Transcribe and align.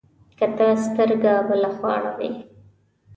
که 0.37 0.45
ته 0.57 0.67
سترګه 0.85 1.33
بله 1.47 1.69
خوا 1.75 1.91
اړوې، 1.97 2.31